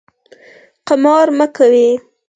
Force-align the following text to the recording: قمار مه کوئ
قمار 0.87 1.27
مه 1.37 1.47
کوئ 1.55 1.81